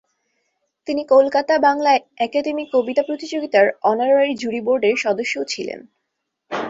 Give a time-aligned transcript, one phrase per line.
[0.87, 1.91] তিনি কলকাতা বাংলা
[2.17, 5.79] একাডেমী কবিতা প্রতিযোগিতার অনারারি জুরি বোর্ডের সদস্যও ছিলেন।